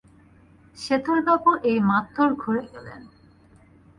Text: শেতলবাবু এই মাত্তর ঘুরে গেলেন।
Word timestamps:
শেতলবাবু 0.77 1.51
এই 1.63 1.79
মাত্তর 1.89 2.27
ঘুরে 2.33 2.63
গেলেন। 2.71 3.01